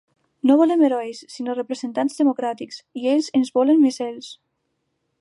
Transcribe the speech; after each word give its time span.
No 0.49 0.53
volem 0.61 0.81
herois 0.85 1.19
sinó 1.33 1.55
representants 1.59 2.19
democràtics, 2.23 2.83
i 3.03 3.07
ells 3.15 3.31
ens 3.41 3.55
volen 3.59 3.85
mesells. 3.89 4.35